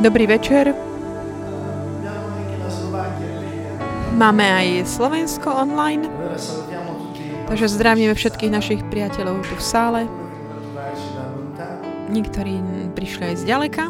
[0.00, 0.72] Dobrý večer.
[4.16, 6.08] Máme aj Slovensko online,
[7.48, 10.00] takže zdravíme všetkých našich priateľov tu v sále.
[12.08, 12.58] Niektorí
[12.96, 13.84] prišli aj z ďaleka,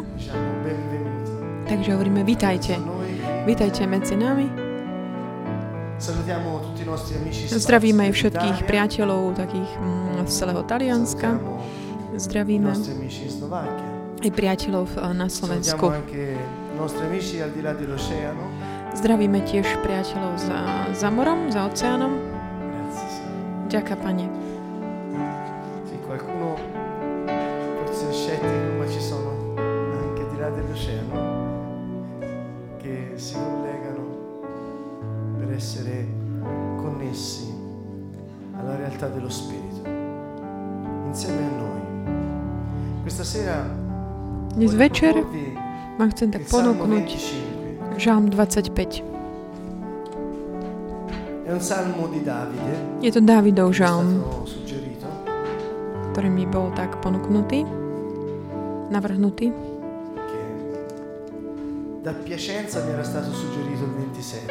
[1.71, 2.75] takže hovoríme vítajte.
[3.47, 4.51] Vítajte medzi nami.
[7.47, 11.39] Zdravíme aj všetkých priateľov takých mm, z celého Talianska.
[12.19, 12.75] Zdravíme
[14.21, 15.85] aj priateľov eh, na Slovensku.
[18.91, 20.59] Zdravíme tiež priateľov za,
[20.91, 22.19] za morom, za oceánom.
[23.71, 24.40] Ďaká, Pane.
[44.81, 45.13] Večer
[46.01, 48.01] vám chcem tak ponúknuť 25.
[48.01, 49.05] Žalm 25.
[51.45, 54.25] È un salmo di Davide, Je to Dávidov žalm,
[56.15, 57.61] ktorý mi bol tak ponúknutý,
[58.89, 59.53] navrhnutý.
[62.01, 64.49] da Piacenza mi era stato suggerito il 27,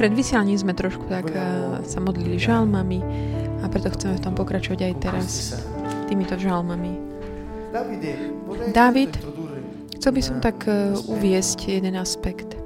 [0.00, 3.04] Pred vysielaním sme trošku tak uh, sa modlili žalmami
[3.60, 5.28] a preto chceme v tom pokračovať aj teraz
[6.08, 6.96] týmito žalmami.
[8.72, 9.12] David,
[10.00, 12.56] Chcel by som tak aspetto uviesť jeden aspekt.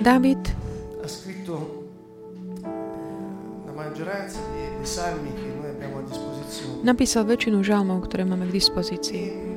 [0.00, 0.56] David eh,
[6.80, 9.49] napísal väčšinu žalmov, ktoré máme k dispozícii.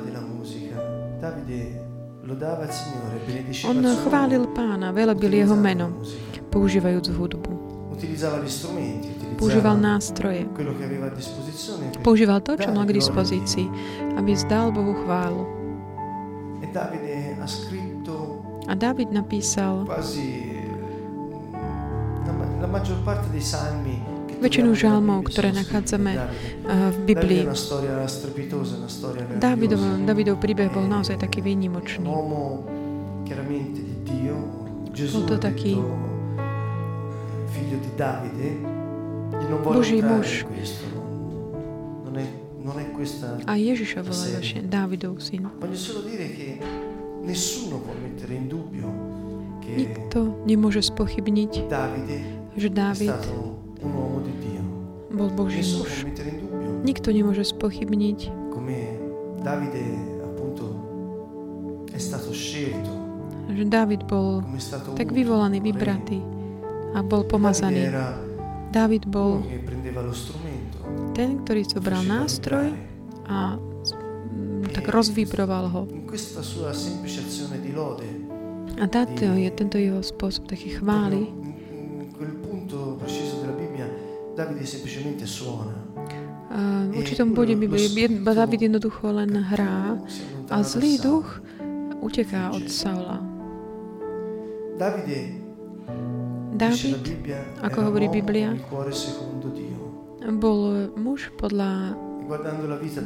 [0.00, 0.76] Della musica.
[1.20, 1.86] Davide
[2.22, 6.00] lodava il Signore, benediceva on il suo chválil pána, velebil jeho meno,
[6.50, 7.52] používajúc hudbu.
[7.90, 10.46] utilizzava gli strumenti, Používal nástroje.
[12.02, 13.68] Používal to, čo mal k dispozícii,
[14.16, 15.46] aby zdal Bohu chválu.
[16.74, 17.36] e
[18.64, 20.64] A David napísal che
[24.40, 26.26] Väčšinu žalmov, ktoré nachádzame uh,
[26.90, 27.46] v Biblii.
[29.38, 29.78] Davidov.
[30.04, 32.04] Davidov príbeh bol naozaj taký výnimočný.
[32.04, 32.66] uomo
[33.24, 34.28] chiaramente di
[39.64, 40.44] Boží muž.
[42.84, 43.36] è questa...
[43.44, 45.48] A Ježiša volá vaše Dávidov syn.
[49.64, 51.52] Nikto nemôže spochybniť,
[52.56, 53.20] že Dávid
[55.14, 55.90] bol Boží muž.
[56.84, 58.18] Nikto nemôže spochybniť,
[63.54, 64.28] že Dávid bol
[64.96, 66.18] tak vyvolaný, vybratý
[66.94, 67.92] a bol pomazaný.
[68.74, 69.38] Era Dávid bol
[71.14, 72.74] ten, ktorý zobral nástroj
[73.30, 75.82] a mm, tak rozvibroval ho.
[77.74, 78.06] Lode,
[78.78, 81.30] A táto je tento jeho spôsob taký chvály.
[86.54, 86.60] A
[86.90, 87.86] v určitom bode Biblie
[88.26, 89.98] David jednoducho len hrá
[90.50, 91.38] a zlý duch
[92.02, 93.22] uteká od Saula.
[94.74, 95.43] Davide,
[96.54, 97.02] David
[97.66, 98.54] ako hovorí Biblia,
[100.38, 101.98] bol muž podľa,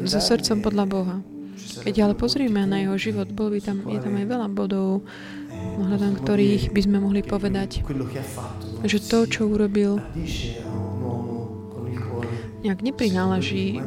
[0.05, 1.17] so srdcom podľa Boha.
[1.59, 5.75] Keď ale pozrieme na jeho život, bol by tam, je tam aj veľa bodov, eh,
[5.75, 7.83] potremmo ktorých by sme mohli povedať,
[8.87, 9.99] že to, čo urobil,
[12.63, 13.83] nejak neprináleží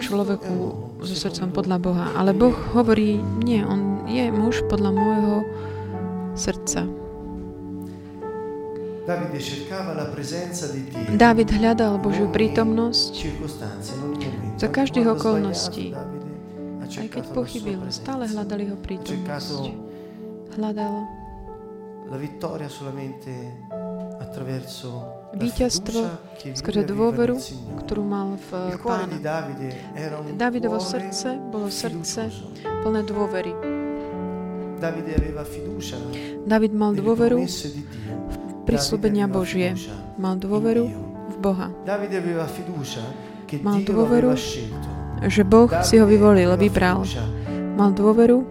[0.00, 0.54] človeku
[1.02, 2.06] so srdcom podľa Boha.
[2.14, 5.36] Ale Boh hovorí, nie, on je muž podľa môjho
[6.38, 6.99] srdca.
[11.16, 13.12] Dávid hľadal Božiu prítomnosť,
[14.60, 15.96] za každých okolností.
[17.00, 18.34] aj keď pochybil, stále presenza.
[18.36, 19.62] hľadal jeho Ha prítomnosť.
[20.58, 20.94] Hľadal
[25.38, 26.00] víťazstvo
[26.58, 27.38] skrze dôveru,
[27.86, 29.16] ktorú mal v di pána.
[30.34, 32.28] Davidovo srdce bolo srdce
[32.82, 33.54] plné dôvery.
[36.44, 39.68] David mal dôveru v prislúbenia aveva Božie.
[40.16, 40.84] Mal dôveru
[41.30, 41.68] v Boha.
[43.60, 44.30] Mal dôveru.
[45.20, 47.04] Že Boh si ho vyvolil, vybral.
[47.76, 48.44] Mal dôveru,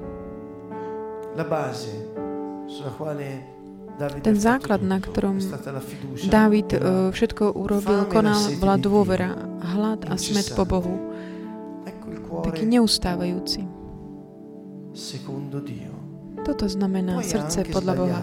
[4.24, 5.40] ten základ, na ktorom
[6.30, 9.30] Dávid la- eh, všetko urobil, konal, bola dôvera,
[9.60, 10.96] hlad a smet po Bohu.
[12.44, 13.66] Taký neustávajúci.
[14.90, 15.89] secondo Dio.
[16.46, 18.20] Toto znamená srdce podľa Boha.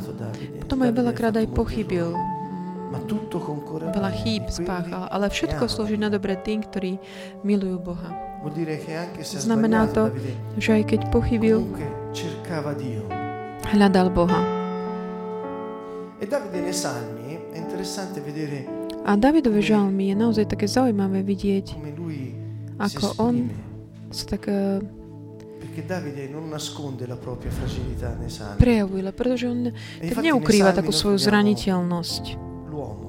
[0.61, 2.15] Potom aj veľakrát aj pochybil.
[3.93, 6.97] Veľa chýb spáchal, ale všetko slúži na dobre tým, ktorí
[7.43, 8.11] milujú Boha.
[9.21, 10.15] Znamená to,
[10.57, 11.67] že aj keď pochybil,
[13.75, 14.41] hľadal Boha.
[19.07, 21.67] A Davidové žalmy je naozaj také zaujímavé vidieť,
[22.79, 23.51] ako on
[24.11, 24.79] sa tak eh,
[25.77, 28.57] Perché Davide non nasconde la propria fragilità nei Salmi.
[28.57, 29.69] prejavuje, pretože on
[30.01, 32.23] E tak neukrýva takú svoju zraniteľnosť.
[32.73, 33.09] L'uomo,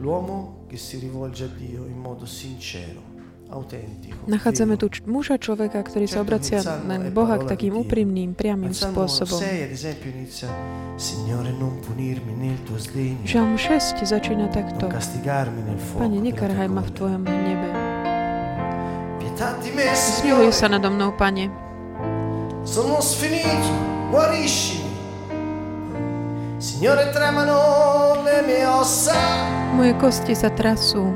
[0.00, 3.12] l'uomo che si rivolge a Dio in modo sincero.
[4.24, 9.36] Nachádzame tu muža človeka, ktorý sa obracia na Boha k takým úprimným, priamým spôsobom.
[9.36, 10.48] 6 ad esempio inizia
[10.96, 14.88] Signore non punirmi nel tuo sdegno, Žalm 6 začína takto.
[16.00, 16.90] Pane, nekarhaj ma v.
[16.96, 17.68] Tvojom nebe.
[19.92, 21.71] Zmiluj sa nado mnou, Pane.
[22.62, 23.68] Sono sfinito,
[24.10, 24.90] guariscimi.
[26.58, 29.14] Signore, tremano le mie ossa,
[29.74, 31.10] Moje kosti sa trasú.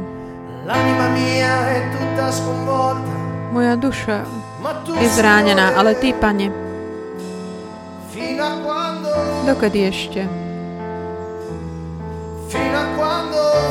[0.67, 3.15] l'anima mia è tutta sconvolta,
[3.53, 4.25] Moja duša
[4.99, 6.51] je zránená, ale Ty, Pane,
[9.47, 10.23] dokedy ešte?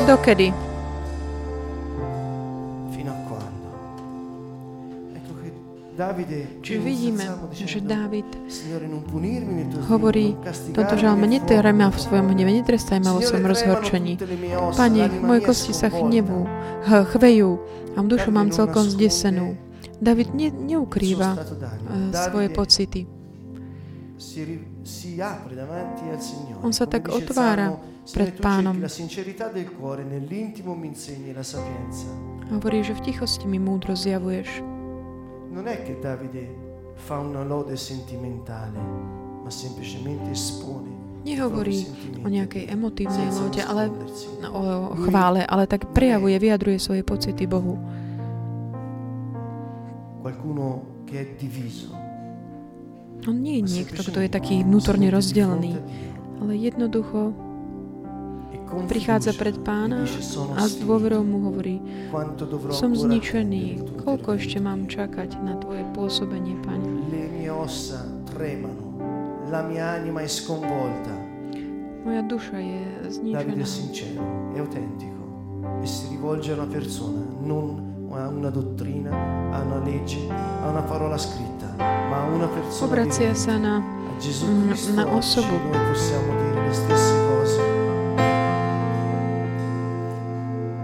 [0.06, 0.65] Dokedy?
[6.60, 7.24] Čiže vidíme,
[7.56, 8.28] že Dávid
[9.88, 10.36] hovorí
[10.76, 14.20] tomto žalme, nel netieraj ma v svojom hneve, netrestaj ma vo svojom rozhorčení.
[14.76, 17.50] Pane, moje kosti sa h- chvejú
[17.96, 19.56] a dušu mám celkom zdesenú.
[19.96, 23.08] David ne, neukrýva eh, svoje pocity.
[26.60, 27.80] On sa tak otvára
[28.12, 28.76] pred Pánom.
[32.46, 34.75] Hovorí, že v tichosti mi múdro zjavuješ.
[35.56, 36.44] Non è che Davide
[37.00, 38.76] fa una lode sentimentale,
[39.42, 40.92] ma semplicemente espone
[41.24, 41.88] Nehovorí
[42.22, 43.88] o nejakej emotívnej lode, ale
[44.52, 47.80] o chvále, ale tak prejavuje, vyjadruje svoje pocity Bohu.
[53.26, 55.80] On nie je niekto, kto je taký vnútorne rozdelený,
[56.44, 57.32] ale jednoducho
[58.66, 61.78] prichádza pred pána gli dice, "Sono a s dôverou mu hovorí,
[62.74, 66.86] som zničený, koľko ešte mám čakať na tvoje pôsobenie, Pane.
[72.06, 73.34] Moja duša je zničená.
[75.82, 79.10] e si rivolge a una persona, non a una dottrina,
[79.52, 83.82] a una legge, a una parola scritta, ma a una persona Obracia sa na
[84.94, 85.54] na osobu.
[85.70, 87.75] Noi possiamo dire le stesse cose.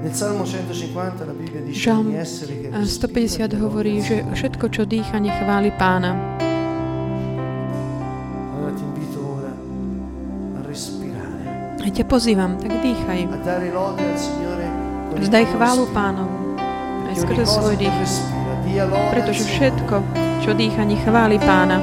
[0.02, 4.02] Nel Salmo 150 la Bibbia dice Žalm ogni essere che a respira 150 ti hovorí,
[4.02, 6.18] že všetko, čo dýcha, nechváli pána.
[11.82, 13.30] A ťa pozývam, tak dýchaj.
[15.22, 16.58] Zdaj chválu pánovu.
[17.06, 17.94] Aj skrze svoj dých.
[19.14, 19.96] Pretože všetko,
[20.42, 21.78] čo dýcha, nechváli pána.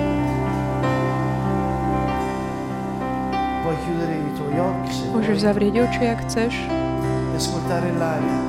[3.63, 6.78] Puoi chiudere i tuoi occhi se Môžeš zavrieť oči, ak chceš.
[7.39, 8.39] Ascoltare l'aria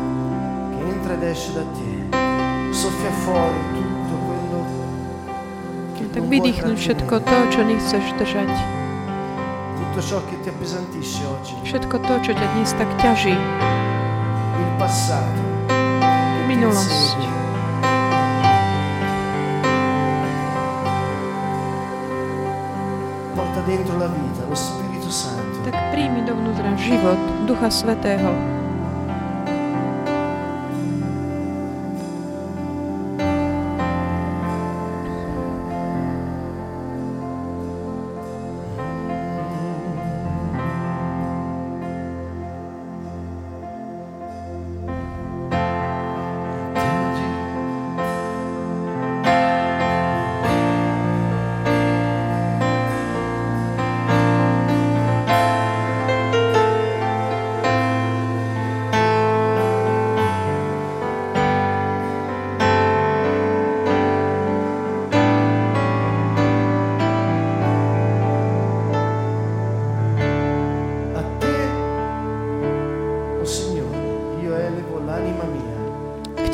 [0.74, 2.18] che entra ed esce da te.
[2.74, 4.58] Soffia fuori tutto quello
[5.94, 7.46] che Tak vydýchnuť všetko trattenere.
[7.46, 8.50] to, čo nechceš držať.
[9.78, 11.54] Tutto ciò che ti appesantisce oggi.
[11.62, 13.34] Všetko to, čo ťa dnes tak ťaží.
[14.58, 15.42] Il passato.
[16.50, 17.18] Minulosť.
[23.38, 25.62] Porta dentro la vita, lo Spirito Santo.
[25.70, 28.59] Tak príjmi dovnútra život Ducha Svetého.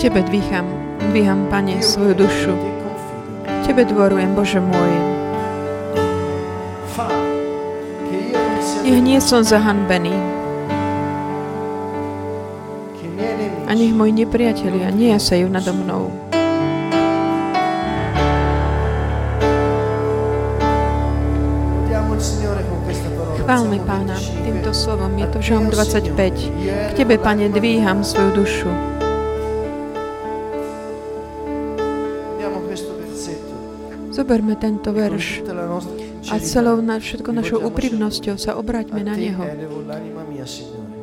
[0.06, 0.70] Tebe dvícham,
[1.10, 2.54] dvíham, Pane, svoju dušu.
[3.66, 4.92] Tebe dôrujem, Bože môj.
[8.86, 10.14] Nech nie som zahanbený
[13.66, 16.14] a nech moji nepriatelia nejasajú nado mnou.
[23.42, 24.46] Chválme Pána 25.
[24.46, 25.10] týmto slovom.
[25.18, 26.14] Je to Žalm Dio, 25.
[26.14, 28.95] Signore, K Tebe, Pane, dvíham svoju dušu.
[34.16, 35.44] Zoberme tento verš
[36.32, 39.44] a celou na, všetko našou úprimnosťou sa obráťme a na Neho.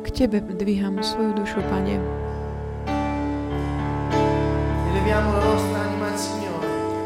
[0.02, 2.02] K Tebe dvíham svoju dušu, Pane.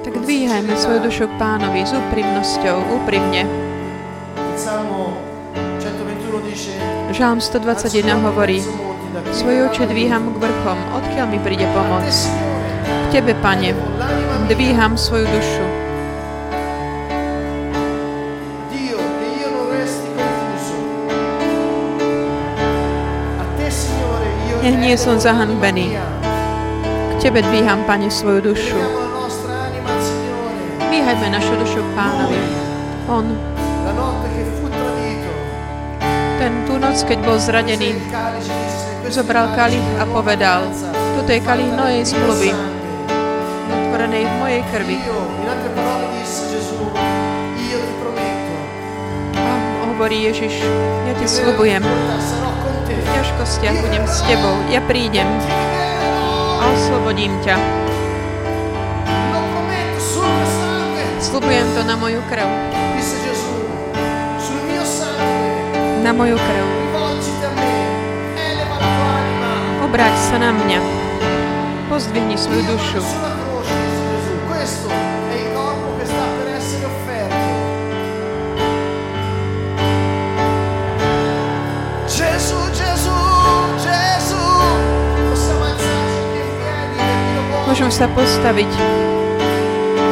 [0.00, 3.45] Tak dvíhajme svoju dušu k Pánovi s úprimnosťou, úprimne.
[3.45, 5.12] Il Salmo
[5.77, 6.73] 121 dice
[7.12, 8.65] Žalm 121 hovorí,
[9.37, 12.09] svoje oči dvíham k vrchom, odkiaľ mi príde pomoc.
[13.12, 13.77] K Tebe, Pane,
[14.49, 15.88] dvíham svoju dušu.
[24.69, 25.97] Nech nie som zahanbený.
[25.97, 28.77] K Tebe dvíham, Pane, svoju dušu.
[30.93, 32.37] Dvíhajme našu dušu Pánovi.
[33.09, 33.25] On,
[36.37, 40.69] ten tú noc, keď bol zradený, prese il calice, disse, "Questo zobral kalich a povedal,
[41.17, 44.99] toto je kalich mio zmluvy, sangue." otvorenej v mojej krvi.
[49.33, 50.61] A hovorí Ježiš,
[51.09, 51.81] ja ti slubujem,
[53.29, 55.29] ťažkostiach budem s Tebou, ja prídem
[56.57, 57.61] a oslobodím ťa.
[61.21, 62.49] Slubujem to na moju krv,
[66.01, 66.67] na moju krv.
[69.85, 70.81] Obráť sa na mňa,
[71.93, 73.05] pozdvihni svoju dušu.
[87.79, 88.67] Môžem sa postaviť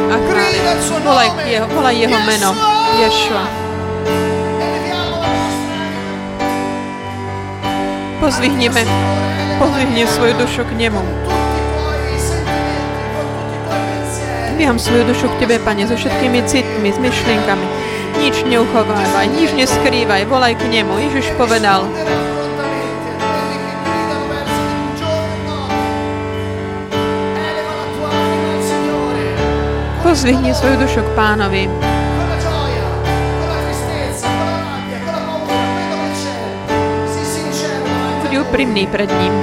[0.07, 0.63] a chváliť.
[1.03, 2.55] Volaj, jeho, volaj jeho meno,
[2.95, 3.43] Ješua.
[8.23, 8.87] Pozdvihneme,
[9.59, 11.03] pozdvihni svoju dušu k nemu.
[14.55, 17.67] Dvíham svoju dušu k Tebe, Pane, so všetkými citmi, s myšlienkami.
[18.23, 21.03] Nič neuchovávaj, nič neskrývaj, volaj k nemu.
[21.11, 21.83] Ježiš povedal,
[35.93, 36.37] che c'è.
[37.05, 39.35] Sii sincero davanti Buď úprimný pred ním.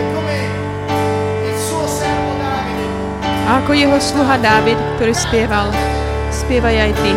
[3.45, 5.69] A ako jeho sluha Dávid, ktorý spieval,
[6.33, 7.13] spievaj aj Ty.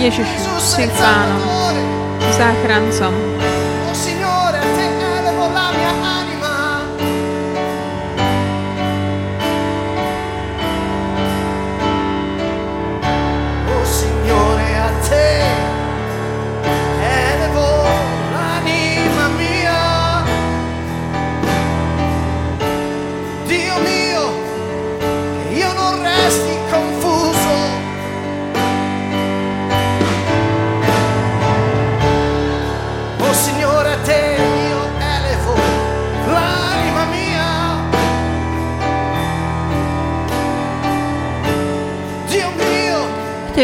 [0.00, 1.40] Ježiš, si Pánom,
[2.34, 3.33] záchrancom.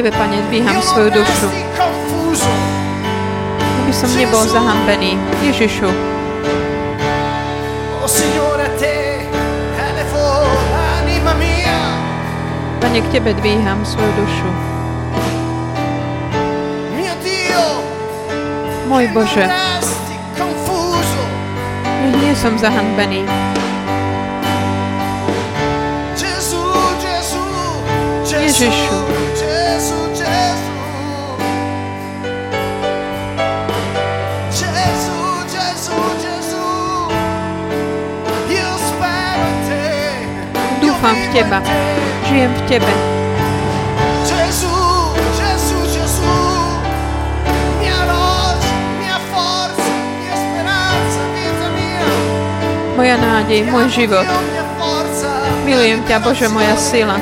[0.01, 1.49] Tebe, Pane, dvíham svoju dušu,
[3.85, 5.21] aby som nebol zahambený.
[5.45, 5.93] Ježišu.
[12.81, 14.49] Pane, k Tebe dvíham svoju dušu.
[18.89, 19.45] Môj Bože,
[22.25, 22.57] nie som
[27.05, 27.45] Gesù,
[28.33, 29.10] Ježišu.
[41.01, 41.59] ufam v Teba,
[42.29, 42.93] žijem v Tebe.
[53.01, 54.29] Moja nádej, môj život.
[55.65, 57.17] Milujem ťa, Bože, moja sila,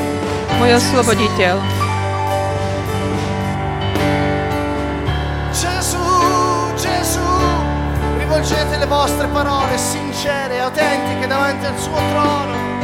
[0.59, 1.63] môj osloboditeľ.
[8.19, 12.78] Rivolgete le vostre parole sincere e autentiche davanti al suo trono.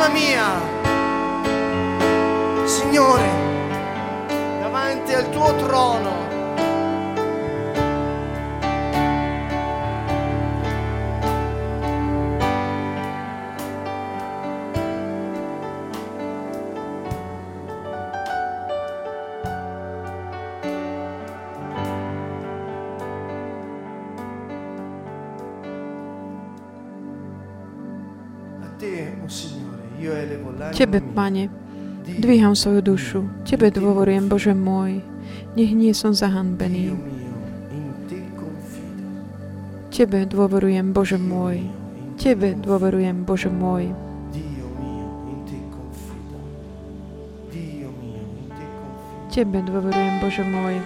[0.00, 0.48] L'anima mia.
[2.64, 3.28] Signore,
[4.60, 6.19] davanti al tuo trono.
[30.80, 31.52] Tebe, Pane,
[32.18, 33.44] dvíham svoju dušu.
[33.44, 35.04] Tebe dôverujem, Bože môj.
[35.52, 36.96] Nech nie som zahanbený.
[39.92, 41.68] Tebe dôverujem, Bože môj.
[42.16, 43.92] Tebe dôverujem, Bože môj.
[49.28, 50.80] Tebe dôverujem, Bože môj.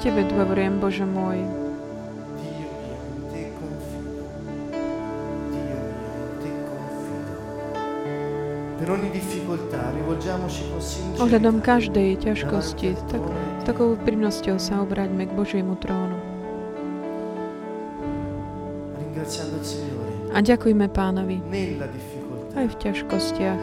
[0.00, 1.61] Tebe dôverujem, Bože môj.
[11.22, 13.22] Ohľadom každej ťažkosti, tak,
[13.62, 16.18] takou úprimnosťou sa obráťme k Božiemu trónu.
[20.34, 21.38] A ďakujme Pánovi.
[22.58, 23.62] Aj v ťažkostiach.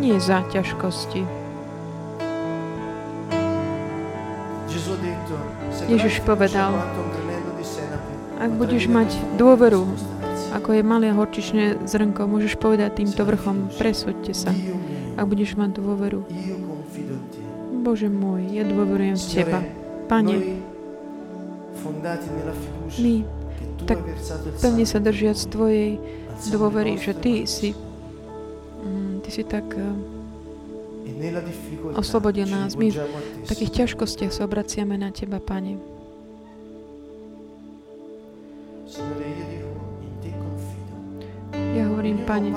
[0.00, 1.22] Nie za ťažkosti.
[5.88, 6.72] Ježiš povedal,
[8.38, 9.84] ak budeš mať dôveru
[10.68, 14.52] ako je malé horčičné zrnko, môžeš povedať týmto vrchom, presúďte sa,
[15.16, 16.28] ak budeš mať dôveru.
[17.80, 19.64] Bože môj, ja dôverujem v Teba.
[20.12, 20.60] Pane,
[23.00, 23.14] my,
[23.88, 23.96] tak
[24.60, 25.96] pevne sa držiac Tvojej
[26.52, 27.72] dôvery, že Ty si,
[28.84, 29.88] mm, Ty si tak eh,
[31.96, 32.76] oslobodil nás.
[32.76, 35.80] My v takých ťažkostiach sa obraciame na Teba, Pane.
[42.08, 42.56] Tobím, Panie.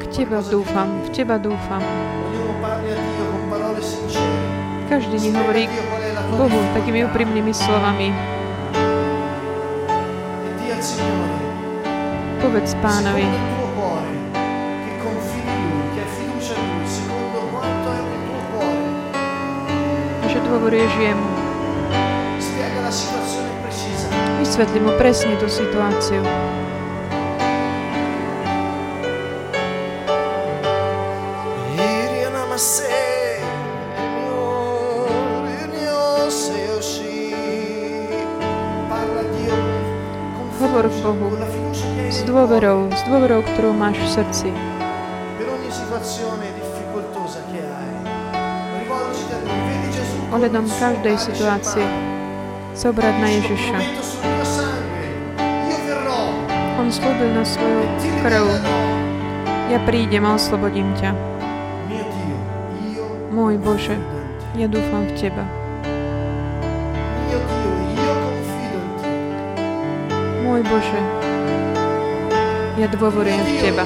[0.00, 1.84] K Teba dúfam, v Teba dúfam.
[4.88, 5.68] Každý mi hovorí
[6.40, 8.16] Bohu takými úprimnými slovami.
[12.40, 13.28] Povedz Pánovi,
[20.32, 21.28] že dôveruješ jemu.
[24.40, 26.24] Vysvetli mu presne tú situáciu.
[32.60, 32.92] Senhor,
[40.84, 41.32] v Bohu
[42.12, 44.52] s dôverou, s dôverou, ktorú máš v srdci.
[50.28, 51.88] Ohľadom každej situácie
[52.76, 53.80] sa obrad na Ježiša.
[56.76, 57.88] On slúbil na svoju
[58.20, 58.52] krv.
[59.72, 61.39] Ja prídem a oslobodím ťa.
[63.40, 63.96] Môj Bože,
[64.52, 65.48] ja dúfam v Teba.
[70.44, 71.00] Môj Bože,
[72.76, 73.84] ja dôverujem v Teba.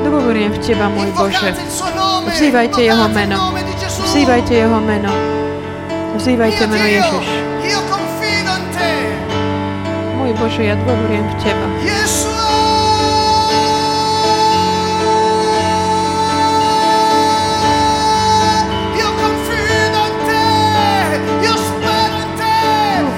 [0.00, 1.52] Dôverujem v Teba, môj Bože.
[2.32, 3.36] Vzývajte Jeho meno.
[3.84, 5.12] Vzývajte Jeho meno.
[6.16, 7.28] Vzývajte meno Ježiš.
[10.16, 11.66] Môj Bože, ja dôverujem v Teba.
[11.84, 12.21] Ježiš.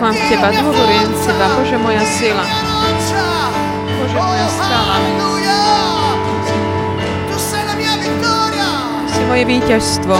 [0.04, 2.44] dúfam v Teba, dôverujem Teba, Bože moja sila,
[3.88, 4.96] Bože moja skala.
[9.08, 10.12] Si moje víťazstvo.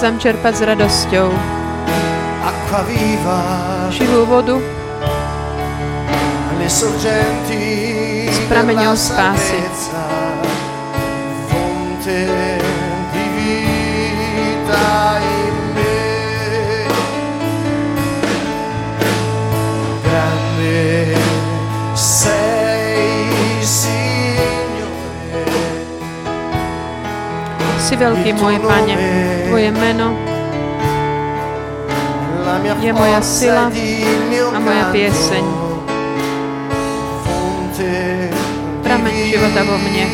[0.00, 1.28] prichádzam čerpať s radosťou.
[3.92, 4.56] Živú vodu.
[8.32, 9.60] Z prameňov spásy.
[27.84, 29.29] Si veľký môj Pane.
[29.50, 30.14] Tvoje meno
[32.82, 33.66] je moja sila
[34.54, 35.44] a moja pieseň.
[38.86, 40.06] Prameň života vo mne.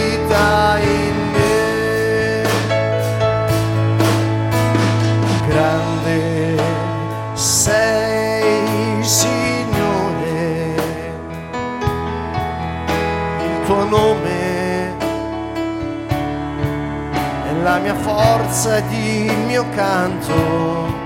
[17.66, 21.05] la mia forza ed il mio canto.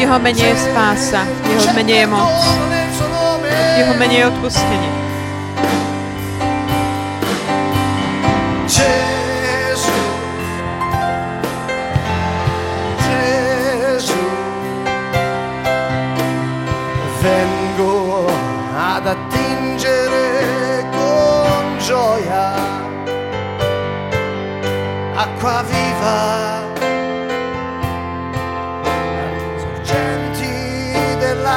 [0.00, 2.32] Jeho mene je spása, jeho mene je moc,
[3.78, 4.99] jeho mene je odpustenie.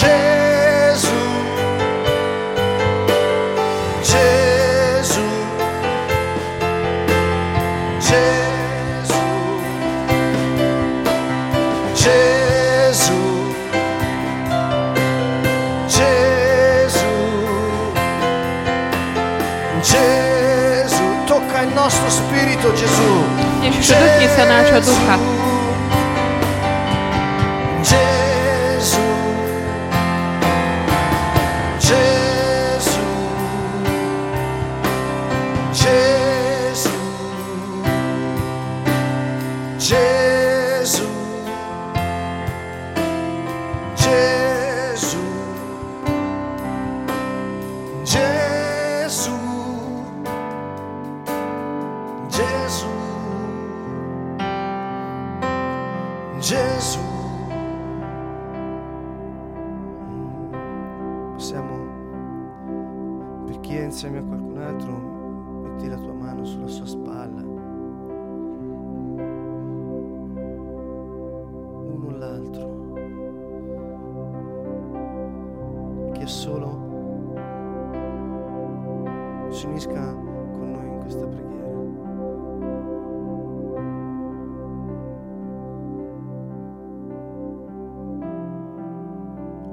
[0.00, 0.29] você.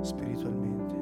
[0.08, 0.96] spiritualmente.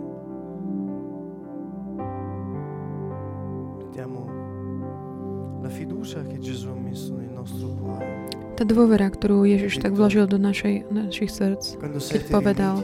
[8.55, 11.75] Tá dôvera, ktorú Ježiš tak vložil do našej, našich srdc,
[12.07, 12.75] keď povedal,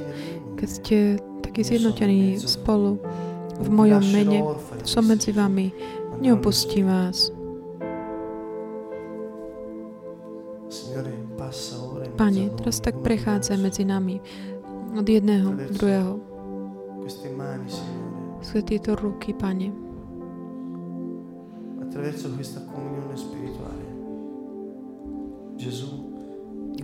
[0.60, 0.98] keď ste
[1.42, 3.00] takí zjednotení spolu
[3.62, 4.40] v mojom mene,
[4.84, 5.72] som medzi vami,
[6.20, 7.32] neopustím vás.
[12.16, 14.22] Pane, teraz tak prechádza medzi nami.
[14.92, 16.20] Od jedného, druhého.
[18.42, 19.72] Skrze tieto ruky, Pane.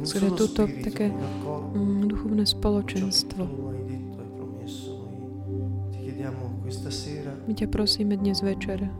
[0.03, 1.11] Skrze toto také
[1.73, 3.43] mm, duchovné spoločenstvo.
[7.47, 8.91] My ťa prosíme dnes večer,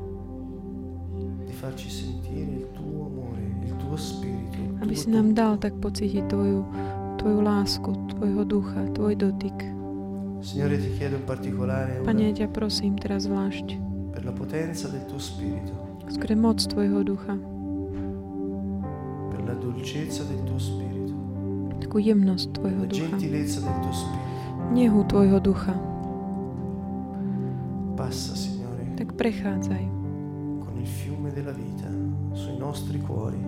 [4.82, 6.60] aby si nám dal tak pocítiť Tvoju
[7.18, 9.58] tvoju lásku, Tvojho ducha, Tvoj dotyk.
[10.42, 13.68] Signore, ti chiedo in particolare Pane, ťa prosím teraz zvlášť,
[14.14, 15.74] per la potenza del tuo spirito,
[16.14, 17.34] skôr moc Tvojho ducha,
[19.34, 21.14] per la dolcezza del tuo spirito,
[21.82, 24.38] takú jemnosť Tvojho la ducha, gentilezza del tuo spirito.
[24.78, 25.74] nehu Tvojho ducha.
[27.98, 29.84] Passa, Signore, Tak prechádzaj
[30.62, 31.90] con il fiume della vita
[32.38, 33.42] sui nostri cuori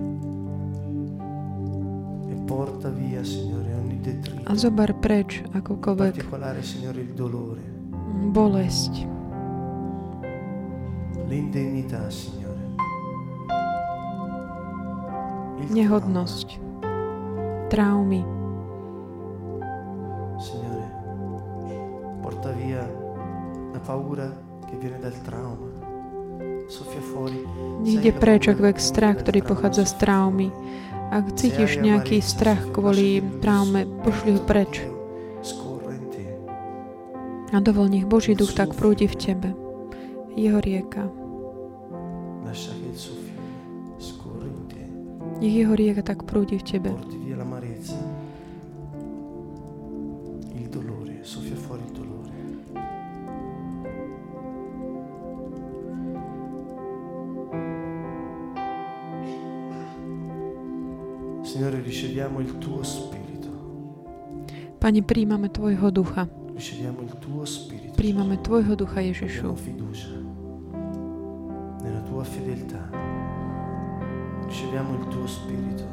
[4.49, 7.61] a zobar preč akokoľvek particolare, Signore, il dolore,
[8.33, 9.05] bolesť,
[11.29, 12.73] l'indegnità, Signore.
[15.61, 16.47] Il nehodnosť,
[17.69, 18.25] traumy.
[20.41, 20.87] Signore,
[22.25, 22.81] porta via
[23.69, 24.25] la paura
[24.65, 25.68] che viene dal trauma.
[27.85, 30.53] Ide preč akvek strach, ktorý pochádza z traumy.
[31.09, 34.85] Ak cítiš nejaký strach kvôli traume, pošli ho preč.
[37.49, 39.49] A dovol, nech Boží duch tak prúdi v tebe.
[40.37, 41.09] Jeho rieka.
[45.41, 46.93] Nech jeho rieka tak prúdi v tebe.
[64.79, 66.27] Pane, príjmame Tvojho ducha.
[66.55, 67.43] Il tuo.
[67.95, 69.55] Príjmame Tvojho ducha, Ježišu.
[71.83, 72.89] nella tua fedeltà.
[74.45, 75.83] Riceviamo il tuo spirito,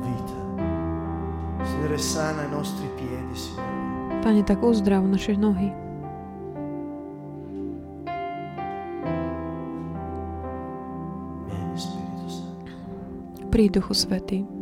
[0.00, 1.64] vita.
[1.64, 4.20] Signore, sana i nostri piedi, Signore.
[4.22, 5.72] Pane, tak uzdrav naše nohy.
[11.48, 12.72] Vieni, Spirito Santo.
[13.50, 14.53] Príď, Duchu Svetý.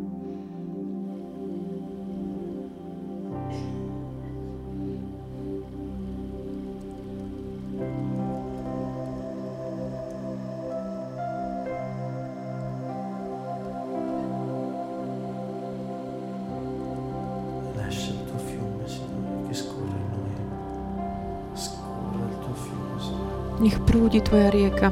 [23.63, 24.91] Nech prúdi Tvoja rieka.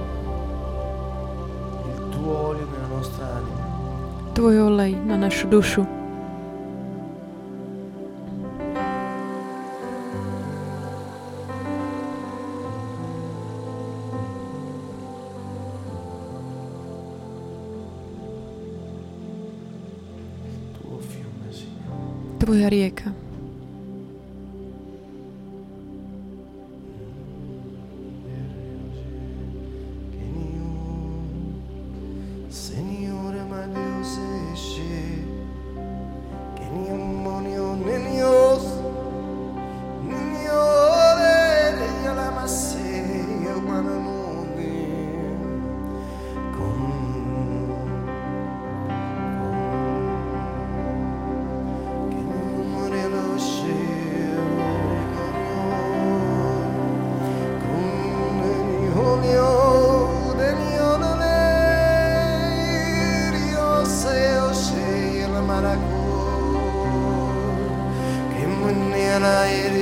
[4.30, 5.82] Tvoj olej na našu dušu.
[22.38, 23.29] Tvoja rieka.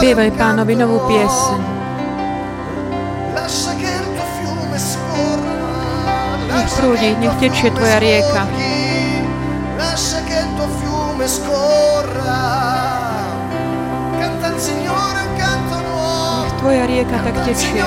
[0.00, 1.60] Spievaj pánovi novú pieseň.
[6.48, 8.48] Nech prúdi, nech tečie tvoja rieka.
[16.40, 17.84] Nech tvoja rieka tak tečie.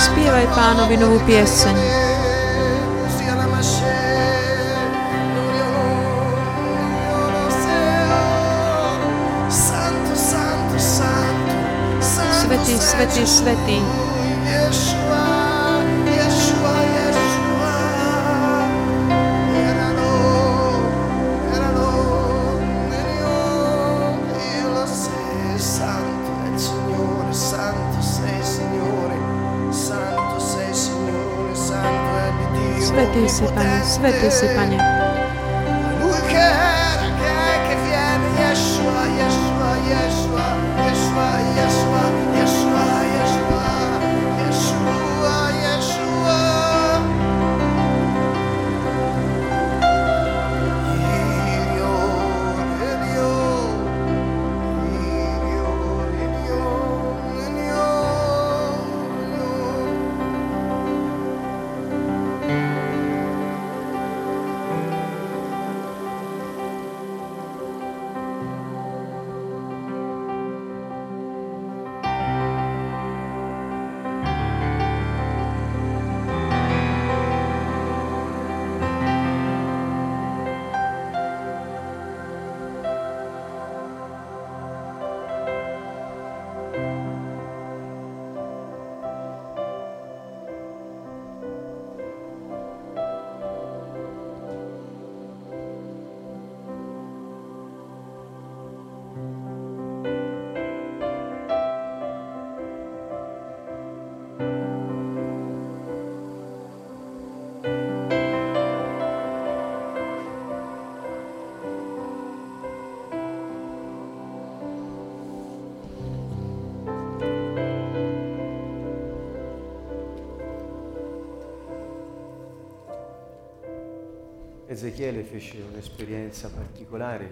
[0.00, 1.76] Spievaj pánovi novú pieseň.
[13.00, 13.78] Svetý, svetý.
[32.84, 34.99] Svetý si, Pane, svetý si, Pane.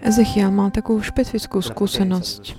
[0.03, 2.59] Ezechiel mal takú špecifickú skúsenosť.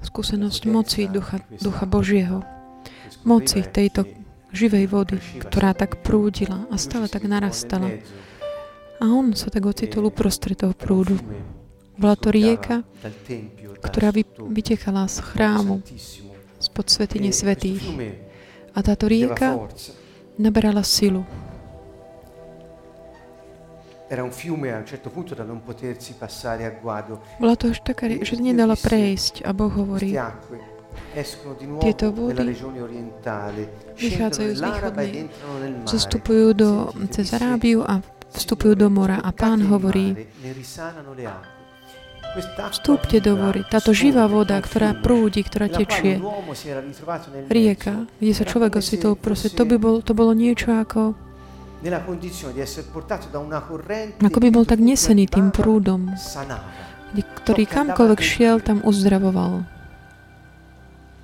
[0.00, 2.40] Skúsenosť moci Ducha, Ducha Božieho.
[3.28, 4.08] Moci tejto
[4.56, 8.00] živej vody, ktorá tak prúdila a stále tak narastala.
[8.96, 11.20] A on sa tak ocitol uprostred toho prúdu.
[12.00, 12.80] Bola to rieka,
[13.84, 15.84] ktorá vy, vytekala z chrámu,
[16.56, 17.84] spod svetine svetých.
[18.72, 19.68] A táto rieka
[20.40, 21.28] naberala silu.
[24.08, 27.20] Era un fiume a un certo punto da non potersi passare a guado.
[27.36, 30.16] Bola to až taká, že nedala prejsť a Boh hovorí,
[31.84, 32.56] tieto vody
[34.00, 35.10] vychádzajú z východnej,
[35.84, 36.70] zostupujú do,
[37.12, 38.00] cez Arábiu a
[38.32, 39.20] vstupujú do mora.
[39.20, 40.16] A pán hovorí,
[42.70, 43.64] Vstúpte do vody.
[43.72, 46.20] Táto živá voda, ktorá prúdi, ktorá tečie,
[47.48, 51.16] rieka, kde sa človek osvitol, proste to by bol, to bolo niečo ako
[54.18, 56.10] ako by bol tak nesený tým prúdom,
[57.14, 59.62] ktorý kamkoľvek šiel, tam uzdravoval.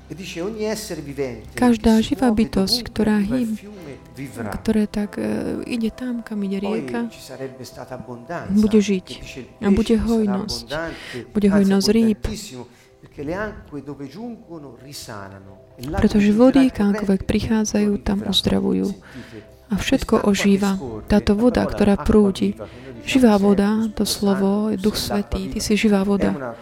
[0.05, 0.15] E
[1.59, 3.57] Každá živá bytosť, ktorá hýb,
[4.63, 7.11] ktoré tak uh, ide tam, kam ide rieka,
[8.55, 9.07] bude žiť.
[9.59, 10.67] a bude hojnosť.
[11.35, 12.21] Bude hojnosť rýb,
[15.99, 18.95] pretože vody, kamkoľvek prichádzajú, tam uzdravujú
[19.71, 20.77] a všetko ožíva.
[21.09, 22.57] Táto voda, ktorá prúdi.
[23.05, 26.57] Živá voda, to slovo je Duch Svetý, ty si živá voda.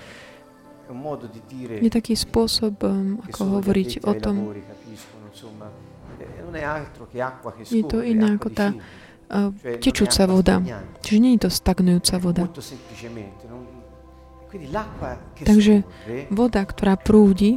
[1.62, 4.36] Je taký spôsob, um, ako hovoriť o tom.
[7.70, 9.48] Je to iné ako tá uh,
[9.80, 10.60] tečúca voda.
[11.00, 12.44] Čiže nie je to stagnujúca voda.
[15.40, 15.74] Takže
[16.28, 17.56] voda, ktorá prúdi,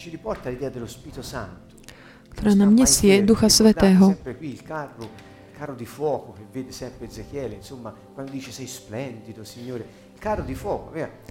[0.00, 1.69] ci riporta l'idea dello Spirito Santo
[2.34, 4.16] ktorá nám nesie Ducha Svetého.
[5.60, 10.40] carro di fuoco che vede sempre Ezechiele, insomma, quando dice sei splendido, Signore, il carro
[10.40, 11.28] di fuoco, vero?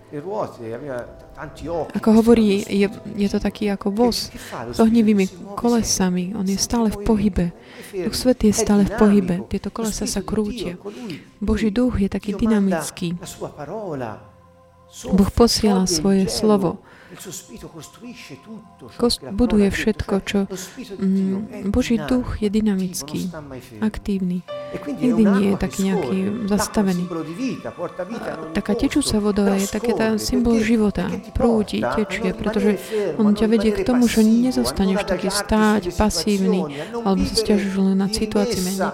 [1.94, 4.34] Ako hovorí, je, je to taký ako voz
[4.74, 6.34] s ohnivými kolesami.
[6.34, 7.46] On je stále v pohybe.
[7.94, 9.46] Duch Svetý je stále v pohybe.
[9.46, 10.82] Tieto kolesa sa krútia.
[11.38, 13.14] Boží duch je taký dynamický.
[15.14, 16.82] Boh posiela svoje slovo
[18.98, 23.34] Kost buduje všetko, čo mm, Boží duch je dynamický,
[23.82, 24.46] aktívny.
[24.86, 27.10] Nikdy nie je tak nejaký zastavený.
[28.54, 31.10] Taká tečúca voda je také tá symbol života.
[31.34, 32.78] Prúdi, tečie, pretože
[33.18, 36.62] on ťa vedie k tomu, že nezostaneš taký stáť, pasívny,
[36.94, 38.94] alebo sa stiažuješ len na situácii menej.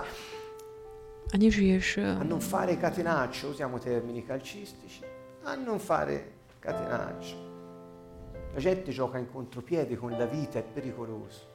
[1.34, 1.88] A nežiješ...
[1.99, 5.03] A non fare catenaccio, usiamo termini calcistici,
[5.43, 7.55] a non fare catenaccio.
[8.56, 11.51] La gente gioca in contropiede con la vita, è pericoloso.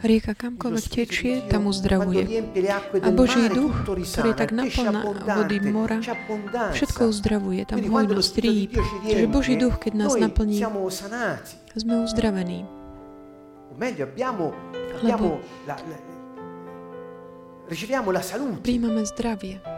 [0.00, 2.24] Rieka kamkoľvek tečie, tam uzdravuje.
[3.04, 5.04] A Boží duch, ktorý tak naplná
[5.36, 6.00] vody mora,
[6.72, 8.80] všetko uzdravuje, tam hojnosť rýb.
[9.04, 10.64] Čiže Boží duch, keď nás naplní,
[11.76, 12.64] sme uzdravení.
[15.04, 15.44] Lebo
[18.64, 19.73] príjmame zdravie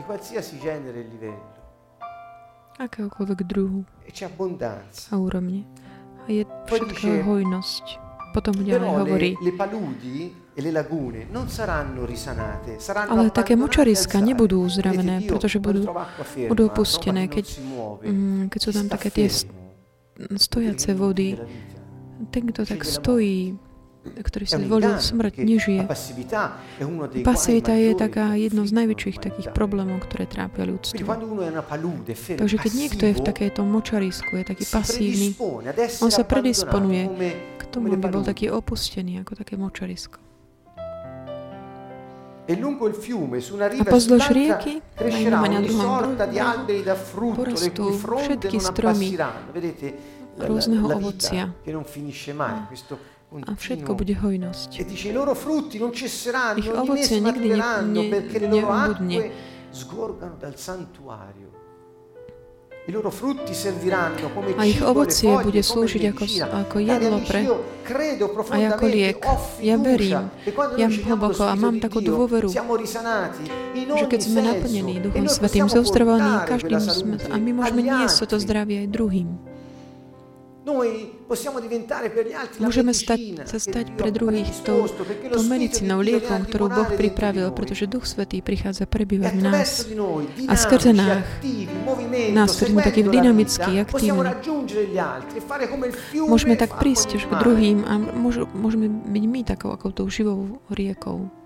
[0.00, 1.58] di qualsiasi genere e livello.
[2.80, 5.12] Akéhokoľvek druhu e c'è abbondanza.
[5.12, 5.68] a úrovne.
[6.24, 8.08] A je všetko hojnosť.
[8.32, 13.58] Potom ďalej hovorí, le, le paludi e le lagune non saranno risanate, saranno ale také
[13.58, 15.90] močariska nebudú uzdravené, pretože budú,
[16.46, 17.58] budú opustené, keď,
[18.06, 19.26] mm, keď sú tam také tie
[20.38, 21.36] stojace vody.
[22.30, 23.58] Ten, kto tak stojí,
[24.00, 25.82] ktorý si zvolil smrť, nežije.
[27.20, 31.04] Pasivita je taká jedno z najväčších takých problémov, ktoré trápia ľudstvo.
[32.40, 35.36] Takže keď niekto je v takéto močarisku, je taký pasívny,
[36.00, 37.12] on sa predisponuje
[37.60, 40.18] k tomu, aby bol taký opustený, ako také močarisko.
[42.50, 46.02] A pozdĺž rieky, na jednom a na druhom
[47.38, 49.14] porastú všetky stromy
[50.34, 51.54] rôzneho ovocia
[53.30, 54.70] a všetko bude hojnosť.
[54.74, 54.84] E
[56.58, 58.04] Ich ovocie nikdy ne, ne,
[58.50, 59.18] neubudne.
[64.58, 66.24] A ich ovocie bude slúžiť ako,
[66.64, 67.40] ako jedlo pre
[68.50, 69.20] a ako liek.
[69.62, 70.26] Ja verím,
[70.74, 76.80] ja hlboko a mám takú dôveru, že keď sme naplnení e Duchom Svetým, zauzdravovaní každým
[76.82, 79.49] sme, a my môžeme niesť toto zdravie aj druhým.
[82.60, 84.84] Môžeme stať, sa stať pre druhých tou,
[85.32, 89.88] tou medicinou, liekom, ktorú Boh pripravil, pretože Duch Svetý prichádza prebývať v nás.
[90.44, 91.24] A skrze nás,
[92.36, 94.36] nás, ktorí sme takí dynamickí, aktívni,
[96.28, 97.96] môžeme tak prísť k druhým a
[98.52, 101.39] môžeme byť my takou ako tou živou riekou.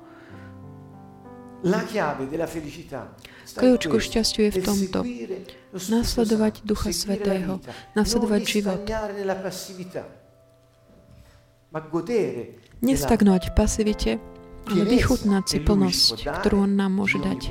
[3.54, 4.98] Kľúčku šťastiu je v tomto.
[5.72, 7.60] Nasledovať Ducha Svetého.
[7.96, 8.80] Nasledovať život.
[12.84, 14.12] Nestagnovať v pasivite,
[14.68, 17.50] ale vychutnať si plnosť, ktorú On nám môže dať.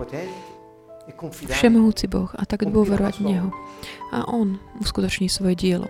[1.52, 3.50] Všemohúci Boh a tak dôverovať v Neho.
[4.16, 5.88] A On uskutoční svoje dielo.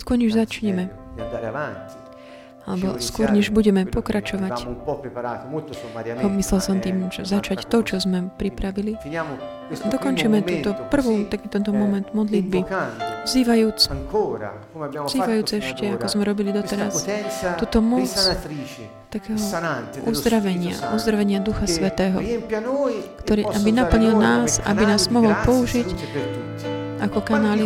[0.00, 0.88] Skôr než začneme,
[2.68, 4.68] alebo skôr než budeme pokračovať.
[6.28, 9.00] Myslel som tým, že začať to, čo sme pripravili.
[9.70, 12.66] Dokončíme túto prvú, taký tento moment modlitby,
[13.24, 13.78] vzývajúc,
[15.06, 17.06] vzývajúc ešte, ako sme robili doteraz,
[17.56, 18.10] túto moc
[19.10, 19.38] takého
[20.06, 22.22] uzdravenia, uzdravenia Ducha Svetého,
[23.26, 25.88] ktorý, aby naplnil nás, aby nás mohol použiť
[27.00, 27.64] ako kanály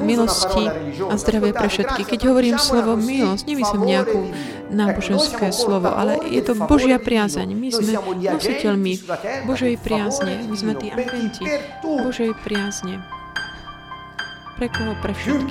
[0.00, 0.64] milosti
[1.04, 2.02] a zdravie pre všetky.
[2.08, 4.20] Keď hovorím slovo milosť, nemyslím nejakú
[4.72, 7.52] náboženské slovo, ale je to Božia priazeň.
[7.52, 8.92] My sme nositeľmi
[9.44, 10.48] Božej priazne.
[10.48, 11.44] My sme tí agenti
[11.84, 13.04] Božej priazne.
[14.56, 14.92] Pre koho?
[15.00, 15.48] Pre všetkých.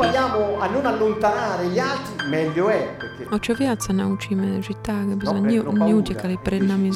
[3.27, 5.39] O čo viac sa naučíme žiť tak, aby sme
[5.89, 6.89] neutekali pred nami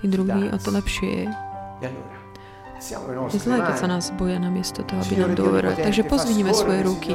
[0.00, 1.26] tí druhí, o to lepšie je.
[2.82, 5.86] Je zlé, keď sa nás boja namiesto toho, aby nám dôverovali.
[5.86, 7.12] Takže pozvinime svoje ruky.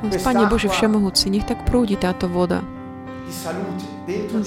[0.00, 2.64] Pane Bože Všemohúci, nech tak prúdi táto voda.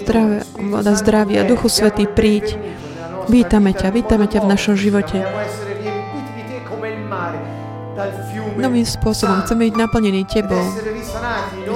[0.02, 2.58] Zdravé, voda zdravia, Duchu Svetý, príď.
[3.30, 5.22] Vítame ťa, vítame ťa v našom živote.
[8.58, 10.66] Novým spôsobom chceme byť naplnení Tebou.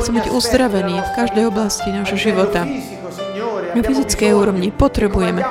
[0.01, 2.65] Chceme byť uzdravený v každej oblasti nášho života.
[3.75, 5.43] Na fyzickej úrovni potrebujeme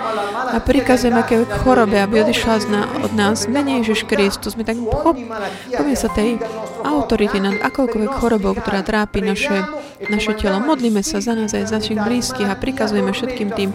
[0.54, 2.56] a prikazujem aké chorobe, aby odišla
[3.04, 3.44] od nás.
[3.44, 4.56] Menej Ježiš Kristus.
[4.56, 6.40] My tak chopíme sa tej
[6.84, 9.64] autority nad akoukoľvek chorobou, ktorá trápi naše,
[10.12, 10.60] naše telo.
[10.60, 13.70] Modlíme sa za nás aj za našich blízkych a prikazujeme všetkým tým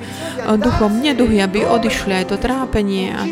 [0.62, 3.26] duchom neduhy, aby odišli aj to trápenie a,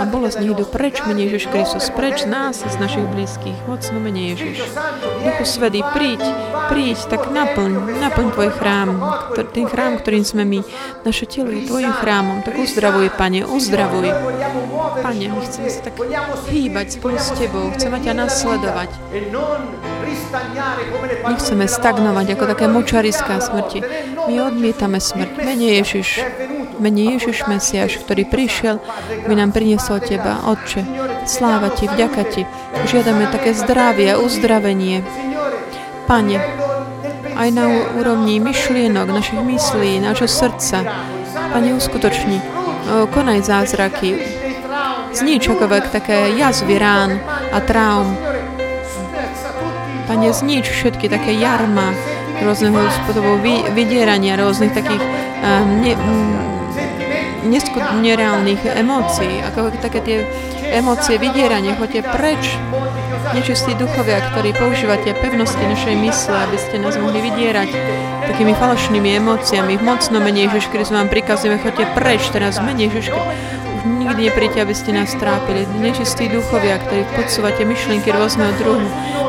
[0.00, 3.56] a bolo z nich idú preč, menej Ježiš Kristus, preč nás z našich blízkych.
[3.68, 4.64] Mocno menej Ježiš.
[5.22, 6.24] Duchu Svedý, príď,
[6.72, 8.88] príď, tak naplň, naplň tvoj chrám,
[9.52, 10.60] ten chrám, ktorým sme my.
[11.04, 14.08] Naše telo je tvojim chrámom, tak uzdravuj, Pane, uzdravuj.
[15.06, 15.94] Pane, my chceme sa tak
[16.50, 18.90] hýbať spolu s Tebou, chceme ťa nasledovať.
[21.30, 23.86] Nechceme stagnovať ako také močariská smrti.
[24.26, 25.30] My odmietame smrť.
[25.46, 26.26] Mene Ježiš,
[26.82, 28.82] mene Ježiš Mesiaš, ktorý prišiel,
[29.30, 30.82] by nám priniesol Teba, Otče.
[31.22, 32.42] Sláva Ti, vďaka Ti.
[32.90, 35.06] Žiadame také zdravie, uzdravenie.
[36.10, 36.42] Pane,
[37.38, 40.82] aj na úrovni myšlienok, našich myslí, nášho srdca.
[41.54, 42.42] Pane, uskutočni,
[43.14, 44.42] konaj zázraky,
[45.16, 47.16] znič akoľvek také jazvy rán
[47.50, 48.12] a traum.
[50.06, 51.96] Pane, znič všetky také jarma
[52.44, 53.40] rôzneho spôsobov
[53.72, 55.96] vydierania, rôznych takých um, ne,
[57.48, 60.16] neskut, nereálnych emócií, ako také tie
[60.74, 62.44] emócie vydierania, choďte preč.
[63.34, 67.70] Nečistí duchovia, ktorí používate pevnosti našej mysle, aby ste nás mohli vydierať
[68.30, 69.74] takými falošnými emóciami.
[69.74, 73.55] V mocno menej Ježiš Kristus vám prikazujeme, choďte preč teraz menej Ježiš Už
[73.86, 75.64] nikdy nepríďte, aby ste nás trápili.
[75.78, 78.86] Nečistí duchovia, ktorí podsúvate myšlienky rôzneho druhu,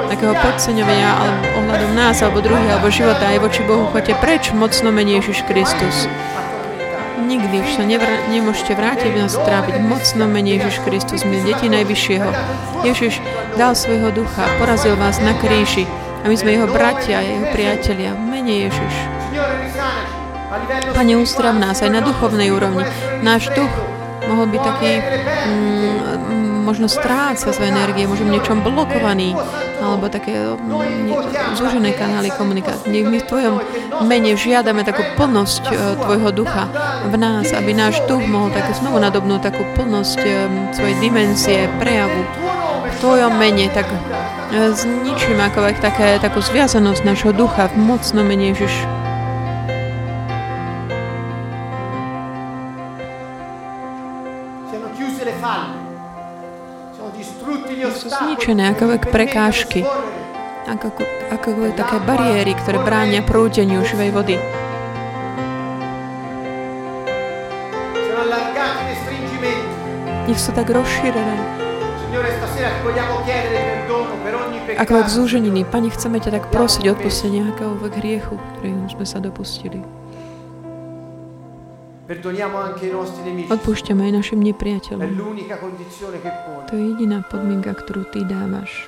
[0.09, 4.89] takého podceňovania alebo ohľadom nás, alebo druhých, alebo života aj voči Bohu, choďte preč, mocno
[4.89, 6.09] menej Ježiš Kristus.
[7.27, 9.83] Nikdy už sa nevr- nemôžete vrátiť nás trápiť.
[9.83, 12.29] Mocno menej Ježiš Kristus, my deti Najvyššieho.
[12.87, 13.19] Ježiš
[13.59, 15.83] dal svojho ducha, porazil vás na kríži
[16.23, 18.15] a my sme jeho bratia, jeho priatelia.
[18.15, 18.95] Menej Ježiš.
[20.95, 22.87] Pane, ústrav nás aj na duchovnej úrovni.
[23.19, 23.96] Náš duch
[24.27, 24.91] mohol byť taký
[25.47, 29.31] mm, možno stráca svoje energie, možno niečom blokovaný,
[29.79, 32.91] alebo také mm, zúžené kanály komunikácie.
[32.91, 33.55] Nech my v Tvojom
[34.03, 36.67] mene žiadame takú plnosť uh, Tvojho ducha
[37.07, 42.27] v nás, aby náš duch mohol také znovu nadobnúť takú plnosť um, svojej dimenzie, prejavu
[42.83, 48.51] v Tvojom mene, tak uh, zničím akoľvek také, takú zviazanosť našho ducha v mocnom mene
[48.51, 48.96] Ježiš.
[58.37, 59.81] Sú zničené akoľvek prekážky,
[60.69, 60.93] ako,
[61.33, 64.37] akoľvek také bariéry, ktoré bránia prúdeniu živej vody.
[70.29, 71.37] Nech sú tak rozšírené.
[74.77, 75.65] Akoľvek zúženiny.
[75.65, 79.81] Pani, chceme ťa tak prosiť odpustenie akoľvek hriechu, ktorým sme sa dopustili.
[82.07, 85.11] Odpúšťame aj našim nepriateľom.
[86.71, 88.87] To je jediná podmienka, ktorú Ty dávaš.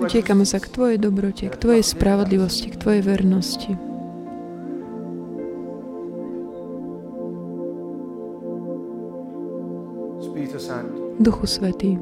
[0.00, 3.76] Utiekame sa k Tvojej dobrote, k Tvojej spravodlivosti, k Tvojej vernosti.
[11.20, 12.00] Duchu Svetý.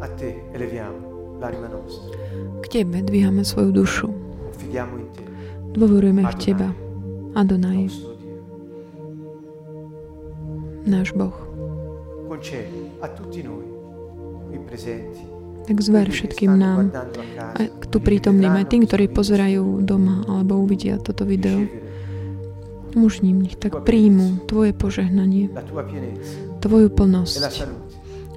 [0.00, 1.13] A Te eleviamo.
[2.62, 4.06] K Tebe dvíhame svoju dušu.
[5.74, 6.68] Dôverujeme v Teba.
[7.34, 7.90] Adonai.
[10.86, 11.34] Náš Boh.
[15.64, 16.92] Tak zver všetkým nám,
[17.56, 21.64] aj tu prítomným, aj tým, ktorí pozerajú doma alebo uvidia toto video.
[22.94, 25.50] Umožním nich, tak príjmu Tvoje požehnanie,
[26.62, 27.42] Tvoju plnosť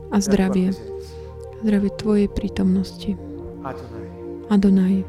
[0.10, 0.74] a zdravie
[1.68, 3.12] zdravie Tvojej prítomnosti.
[4.48, 5.04] Adonai.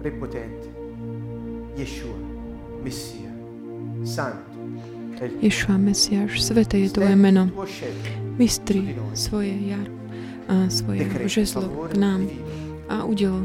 [0.00, 0.72] Prepotente,
[1.76, 2.16] Yeshua,
[2.80, 3.28] Messia,
[4.08, 4.56] Santo,
[5.44, 7.52] Ješua, Mesiáš, sveté je Tvoje meno.
[8.40, 9.88] Vystri svoje jar
[10.48, 12.24] a svoje žezlo k nám
[12.88, 13.44] a udelo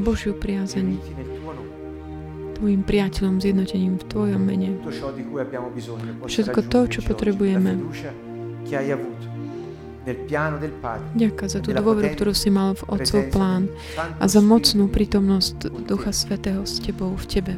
[0.00, 0.96] Božiu priazeň
[2.58, 4.74] Tvojim priateľom, zjednotením v Tvojom mene.
[6.26, 7.78] Všetko to, čo potrebujeme.
[11.14, 13.70] Ďakujem za tú dôveru, ktorú si mal v Otcov plán
[14.18, 17.54] a za mocnú prítomnosť Ducha Svetého s Tebou, v Tebe.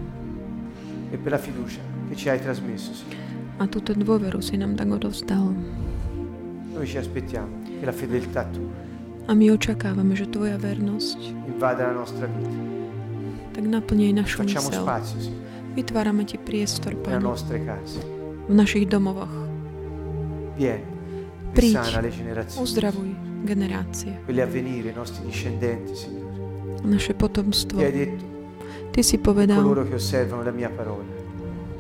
[3.57, 5.57] A túto dôveru si nám tak odovzdal.
[9.24, 11.20] A my očakávame, že Tvoja vernosť
[13.61, 14.88] tak naplňaj našu mysel.
[15.76, 17.20] Vytvárame Ti priestor, Pane,
[18.48, 19.30] v našich domovoch.
[21.52, 21.76] Príď,
[22.56, 23.11] uzdravuj
[23.44, 24.16] generácie.
[26.80, 27.76] naše potomstvo.
[28.90, 29.61] Ty si povedal,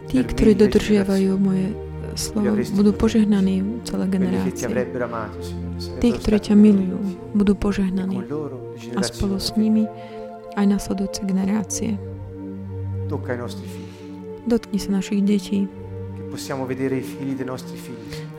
[0.06, 1.66] tí, ktorí dodržiavajú moje
[2.14, 4.68] slovo, budú požehnaní celé generácie.
[5.98, 6.98] Tí, ktorí ťa milujú,
[7.32, 8.20] budú požehnaní.
[8.94, 9.88] A spolu s nimi
[10.60, 11.96] aj nasledujúce generácie.
[14.44, 15.66] Dotkni sa našich detí.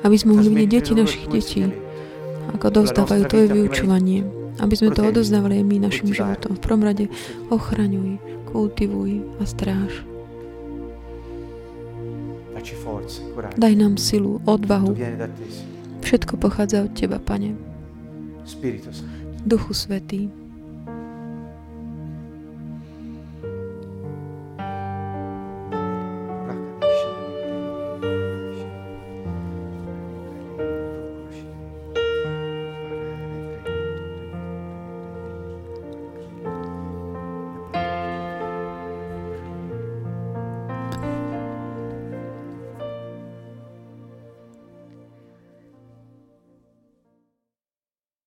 [0.01, 1.67] Aby sme mohli vidieť deti našich detí,
[2.55, 4.23] ako dozdávajú Tvoje vyučovanie.
[4.61, 6.55] Aby sme to odozdávali aj my našim životom.
[6.55, 7.09] V prvom rade
[7.49, 10.05] ochraňuj, kultivuj a stráž.
[13.57, 14.93] Daj nám silu, odvahu.
[16.05, 17.57] Všetko pochádza od Teba, Pane.
[19.41, 20.29] Duchu Svetý.